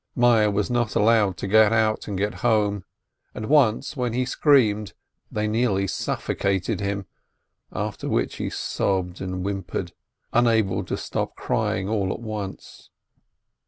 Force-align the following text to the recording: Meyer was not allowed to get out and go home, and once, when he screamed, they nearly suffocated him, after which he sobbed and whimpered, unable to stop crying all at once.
Meyer 0.15 0.49
was 0.49 0.71
not 0.71 0.95
allowed 0.95 1.37
to 1.37 1.47
get 1.47 1.71
out 1.71 2.07
and 2.07 2.17
go 2.17 2.31
home, 2.31 2.85
and 3.35 3.45
once, 3.45 3.95
when 3.95 4.13
he 4.13 4.25
screamed, 4.25 4.93
they 5.31 5.47
nearly 5.47 5.85
suffocated 5.85 6.79
him, 6.79 7.05
after 7.71 8.09
which 8.09 8.37
he 8.37 8.49
sobbed 8.49 9.21
and 9.21 9.43
whimpered, 9.45 9.91
unable 10.33 10.83
to 10.85 10.97
stop 10.97 11.35
crying 11.35 11.87
all 11.87 12.11
at 12.11 12.19
once. 12.19 12.89